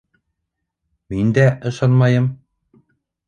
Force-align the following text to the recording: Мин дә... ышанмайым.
Мин 1.13 1.29
дә... 1.37 1.45
ышанмайым. 1.71 2.27